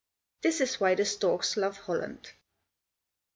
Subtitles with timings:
[0.41, 2.31] This is why the storks love Holland.